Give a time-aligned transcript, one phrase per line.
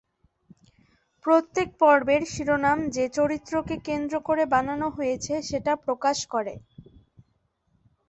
[1.25, 6.53] প্রত্যেক পর্বের শিরোনাম যে চরিত্রকে কেন্দ্র করে বানানো হয়েছে, সেটা প্রকাশ করে।